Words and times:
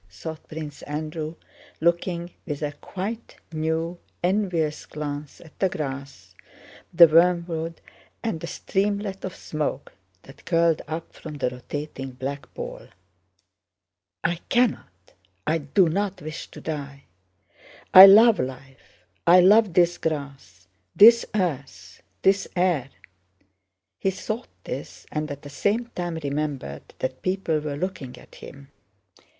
thought 0.09 0.47
Prince 0.47 0.81
Andrew, 0.81 1.35
looking 1.79 2.31
with 2.47 2.63
a 2.63 2.71
quite 2.71 3.35
new, 3.51 3.99
envious 4.23 4.87
glance 4.87 5.39
at 5.41 5.59
the 5.59 5.69
grass, 5.69 6.33
the 6.91 7.07
wormwood, 7.07 7.79
and 8.23 8.39
the 8.39 8.47
streamlet 8.47 9.23
of 9.23 9.35
smoke 9.35 9.93
that 10.23 10.43
curled 10.43 10.81
up 10.87 11.13
from 11.13 11.35
the 11.35 11.51
rotating 11.51 12.13
black 12.13 12.51
ball. 12.55 12.87
"I 14.23 14.37
cannot, 14.49 15.13
I 15.45 15.59
do 15.59 15.87
not 15.87 16.19
wish 16.19 16.47
to 16.47 16.59
die. 16.61 17.03
I 17.93 18.07
love 18.07 18.39
life—I 18.39 19.39
love 19.41 19.73
this 19.73 19.99
grass, 19.99 20.67
this 20.95 21.27
earth, 21.35 22.01
this 22.23 22.47
air...." 22.55 22.89
He 23.99 24.09
thought 24.09 24.47
this, 24.63 25.05
and 25.11 25.29
at 25.29 25.43
the 25.43 25.49
same 25.51 25.89
time 25.93 26.17
remembered 26.23 26.95
that 26.97 27.21
people 27.21 27.59
were 27.59 27.77
looking 27.77 28.17
at 28.17 28.33
him. 28.33 28.71